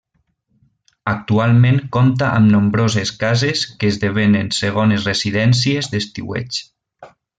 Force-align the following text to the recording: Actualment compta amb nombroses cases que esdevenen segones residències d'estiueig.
Actualment 1.11 1.77
compta 1.97 2.29
amb 2.37 2.51
nombroses 2.55 3.11
cases 3.25 3.61
que 3.83 3.93
esdevenen 3.97 4.49
segones 4.61 5.07
residències 5.11 5.91
d'estiueig. 5.93 6.61